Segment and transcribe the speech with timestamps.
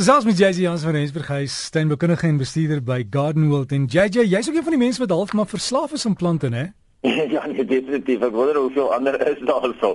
[0.00, 3.82] Gesels met JJ Jans van Rensburg, hy is tuinbekundige en bestuurder by Garden World en
[3.84, 6.62] JJ, jy's ook een van die mense wat half maar verslaaf is aan plante, hè?
[7.34, 8.24] ja, nee, definitief.
[8.24, 9.90] Ek wonder hoeveel ander is daar so.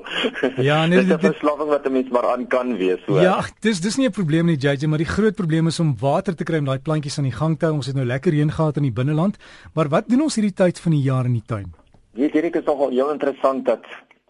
[0.62, 3.18] Ja, nee, dit is 'n verslawing wat 'n mens maar aan kan wees, so.
[3.18, 6.36] Ja, dis dis nie 'n probleem nie, JJ, maar die groot probleem is om water
[6.36, 7.74] te kry om daai plantjies aan die gang te hou.
[7.76, 9.38] Ons het nou lekker reën gehad in die binneland,
[9.74, 11.74] maar wat doen ons hierdie tyd van die jaar in die tuin?
[12.14, 13.82] Weet jy, dit is nogal heel interessant dat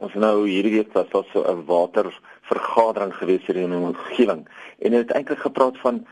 [0.03, 4.47] ons nou hierdie week was daar so 'n watervergadering gewees hier in die omgewing
[4.79, 6.05] en dit het eintlik gepraat van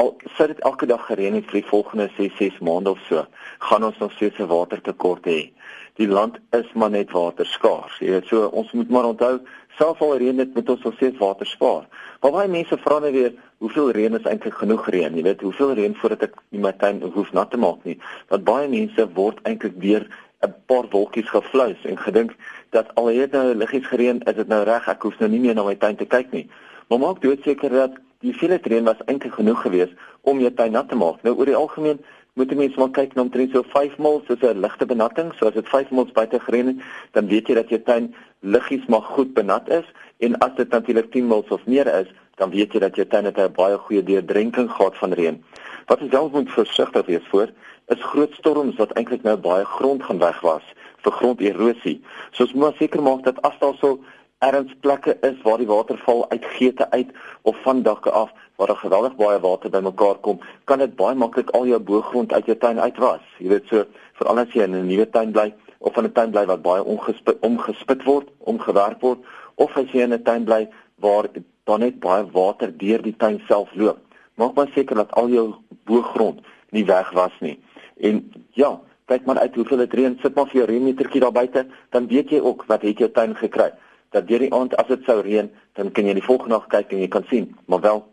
[0.00, 3.24] al sou dit elke dag gereën het vir die volgende 6 6 maande of so,
[3.68, 5.52] gaan ons nog steeds 'n watertekort hê.
[6.00, 7.98] Die land is maar net water skaars.
[7.98, 9.40] Jy weet, so ons moet maar onthou,
[9.78, 11.84] selfs al reën dit, moet ons nog steeds water spaar.
[12.20, 15.16] Maar baie mense vra net weer, hoeveel reën is eintlik genoeg reën?
[15.16, 17.98] Jy weet, hoeveel reën voordat ek my tuin hoef nat te maak nie?
[18.28, 20.08] Want baie mense word eintlik weer
[20.46, 22.34] 'n paar wolkies gefluis en gedink
[22.70, 25.54] dat al het nou liggies gereën, is dit nou reg, ek hoef nou nie meer
[25.54, 26.46] na my tuin te kyk nie.
[26.88, 30.88] Maar maak doodseker dat die vele reën was eintlik genoeg geweest om jou tuin nat
[30.88, 31.22] te maak.
[31.22, 32.00] Nou oor die algemeen
[32.34, 35.54] moet mense maar kyk na omtrent so 5 mil soos 'n ligte benatting, so as
[35.54, 36.76] dit 5 mil buite gereën het,
[37.12, 39.84] dan weet jy dat jou tuin liggies maar goed benat is
[40.18, 43.26] en as dit natuurlik 10 mil of meer is, dan weet jy dat jou tuin
[43.26, 45.44] 'n baie goeie deurdrenking gehad van reën.
[45.86, 47.48] Wat ons self moet versigtig wees voor
[47.94, 50.66] is groot storms wat eintlik nou baie grond gaan wegwas
[51.04, 51.98] vir gronderosie.
[52.32, 53.98] So ons moet seker maak dat as daar so
[54.46, 57.10] erns plekke is waar die water val uit geete uit
[57.42, 61.50] of van dakke af waar daar geweldig baie water bymekaar kom, kan dit baie maklik
[61.56, 63.24] al jou boergrond uit jou tuin uitwas.
[63.38, 63.84] Jy weet so
[64.20, 66.84] veral as jy in 'n nuwe tuin bly of in 'n tuin bly wat baie
[66.84, 69.18] ongespit omgespit word, omgewerk word
[69.54, 70.68] of as jy in 'n tuin bly
[71.00, 71.28] waar
[71.64, 73.98] daar net baie water deur die tuin self loop.
[74.34, 77.58] Maak maar seker dat al jou boergrond nie weg was nie.
[78.00, 78.22] En
[78.58, 82.06] ja, kyk maar uit hoeveel dit reën, sit maar vir jou reënmetertjie daar buite, dan
[82.06, 83.72] weet jy ook wat het jou tuin gekry.
[84.10, 86.92] Dat deur die aand as dit sou reën, dan kan jy die volgende nag kyk
[86.92, 88.04] en jy kan sien, maar wel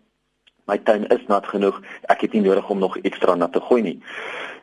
[0.67, 1.80] my tuin is nat genoeg.
[2.11, 3.95] Ek het nie nodig om nog ekstra nat te gooi nie.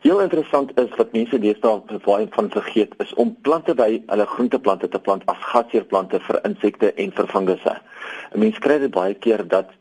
[0.04, 4.90] Heel interessant is wat mense deesdae baie van vergeet is om plante by hulle groenteplante
[4.92, 7.74] te plant as gasheerplante vir insekte en vir fungusse.
[8.34, 9.72] 'n Mens kry dit baie keer dat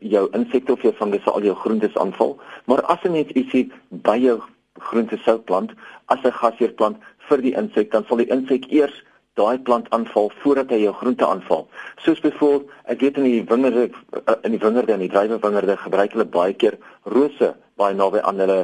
[0.00, 4.16] jou insekte of jou fungusse al jou groentes aanval, maar as 'n mens ietsie by
[4.16, 4.40] jou
[4.78, 5.72] groente sou plant
[6.06, 6.96] as 'n gasheerplant
[7.28, 9.02] vir die insek, dan sal die insek eers
[9.36, 11.68] daai plant aanval voordat hy jou groente aanval.
[11.96, 13.90] Soos byvoorbeeld, ek weet in die wingerde
[14.42, 18.60] in die wingerde en die druiwewingerde gebruik hulle baie keer rose baie naby aan hulle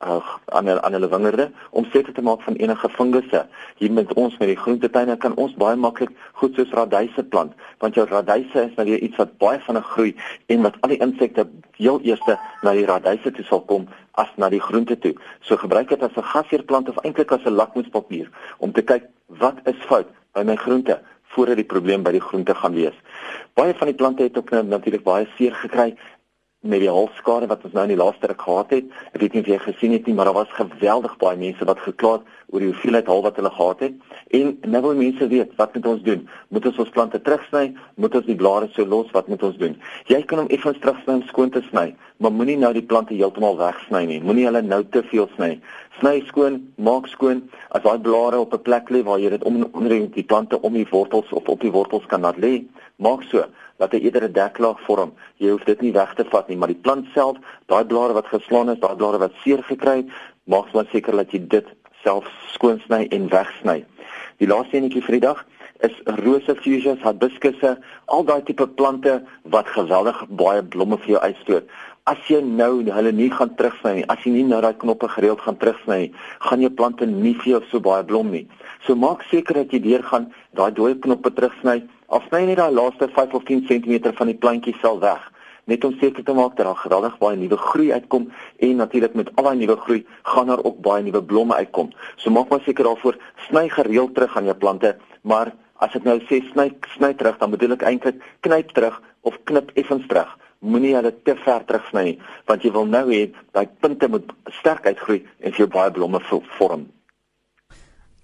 [0.00, 3.44] uh, aan hulle aan hulle wingerde om seker te maak van enige fungusse.
[3.78, 6.10] Hier met ons met die groentetuine kan ons baie maklik
[6.40, 10.14] goed soos radyse plant, want jou radyse is nou weer iets wat baie vinnig groei
[10.46, 11.46] en wat al die insekte
[11.78, 13.86] heel eerste na die radyse toe sal kom
[14.22, 15.14] as na die groente toe.
[15.40, 19.56] So gebruik dit as 'n gasheerplant of eintlik as 'n lakmoespapier om te kyk wat
[19.64, 21.00] is fout by my groente
[21.32, 22.96] voordat die probleem by die groente gaan wees.
[23.54, 25.94] Baie van die plante het ook nou natuurlik baie seer gekry
[26.60, 28.88] met die halfskade wat ons nou in die laaste ruk gehad het.
[29.14, 31.80] Ek weet nie of jy gesien het nie, maar daar was geweldig baie mense wat
[31.80, 33.94] gekla het oor die hoeveelheid hal wat hulle gehad het.
[34.36, 36.26] En nou wil mense weet, wat moet ons doen?
[36.52, 37.70] Moet ons ons plante terugsny?
[37.96, 39.08] Moet ons die blare so los?
[39.16, 39.78] Wat moet ons doen?
[40.10, 41.86] Jy kan hom effens terugsny om skoon te sny,
[42.20, 44.20] maar moenie nou die plante heeltemal wegsny nie.
[44.20, 45.54] Moenie hulle nou te veel sny.
[46.00, 47.46] Sny skoon, maak skoon.
[47.72, 50.74] As daai blare op 'n plek lê waar jy dit om onder die plante om
[50.74, 52.64] die wortels of op die wortels kan laat lê,
[52.98, 53.46] maak so
[53.80, 55.12] dat hy eerder 'n deklaag vorm.
[55.36, 57.36] Jy hoef dit nie weg te vat nie, maar die plant self,
[57.66, 60.08] daai blare wat geslaan is, daai blare wat seer gekry het,
[60.44, 61.66] maak maar seker dat jy dit
[62.04, 63.84] self skoon sny en wegsny.
[64.38, 65.44] Die laaste enetjie vir die dag
[65.80, 69.22] is rose fuchsias, hibiscusse, al daai tipe plante
[69.54, 71.70] wat geweldig baie blomme vir jou uitstoot.
[72.04, 75.40] As jy nou hulle nie gaan terugsny nie, as jy nie nou daai knoppe gereeld
[75.40, 78.46] gaan terugsny nie, gaan jou plante nie vir jou so baie blom nie.
[78.86, 81.80] So maak seker dat jy deur gaan daai dooie knoppe terugsny
[82.10, 85.22] Afsny net daai laaste 5 of 10 cm van die plantjie sel weg,
[85.70, 88.24] net om seker te maak dat daar geweldig baie nuwe groei uitkom
[88.66, 90.00] en natuurlik met al daai nuwe groei
[90.32, 91.92] gaan daar ook baie nuwe blomme uitkom.
[92.16, 96.18] So maak maar seker daarvoor sny gereeld terug aan jou plante, maar as ek nou
[96.26, 96.66] sê sny
[96.96, 100.34] sny terug, dan bedoel ek eintlik knyp terug of knip effens terug.
[100.58, 102.18] Moenie hulle te ver terugsny nie,
[102.50, 106.18] want jy wil nou hê daai punte moet sterk uitgroei en vir jou baie blomme
[106.58, 106.88] vorm.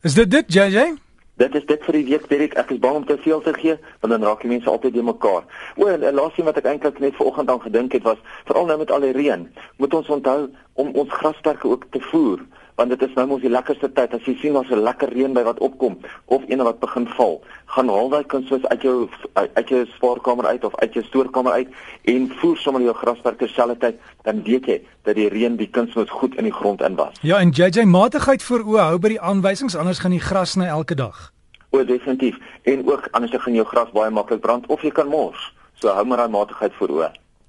[0.02, 1.05] Is dit dit JJ?
[1.36, 2.54] Dit is dit vir die week, Derek.
[2.56, 5.02] Ek is bang om te veel te gee, want dan raak die mense altyd by
[5.04, 5.44] mekaar.
[5.76, 8.66] O, en 'n laaste ding wat ek eintlik net vanoggend aan gedink het was, veral
[8.66, 9.44] nou met al die reën,
[9.76, 12.40] moet ons onthou om ons grasperke ook te voer
[12.76, 14.14] want dit is nou mos die lekkerste tyd.
[14.14, 17.40] As jy sien ons 'n lekker reën by wat opkom of een wat begin val
[17.66, 21.68] gaan haal daai kuns uit jou uit jou spaarkamer uit of uit jou stoorkamer uit
[22.04, 23.96] en voer sommer jou grasperk terselfdertyd.
[24.22, 27.38] Dan weet jy dat die reën die kuns moet goed in die grond inwas ja
[27.38, 30.94] en JJ matigheid voor o hou by die aanwysings anders gaan die gras sny elke
[30.94, 31.32] dag.
[31.70, 32.36] O definitief.
[32.62, 35.52] En ook anders gaan jou gras baie maklik brand of jy kan mors.
[35.74, 37.08] So hou maar daai matigheid voor o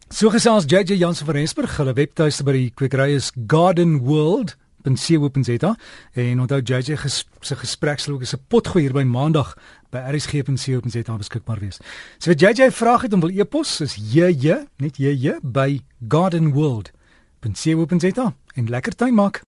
[0.09, 4.55] So gesels JJ Jansen van Rensburg, hulle webtuiste by die kwekery is Garden World
[4.95, 5.75] .co.za
[6.13, 9.57] en onthou JJ ges, se gesprek sal ook as 'n potgooi hier by Maandag
[9.91, 11.77] by rsg.co.za beskikbaar wees.
[12.17, 18.69] So wat JJ vrae het om wil e-pos is JJ net JJ by gardenworld.co.za en
[18.69, 19.45] lekker tuin maak.